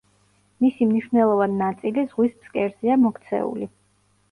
[0.63, 3.71] მისი მნიშვნელოვან ნაწილი ზღვის ფსკერზეა მოქცეული.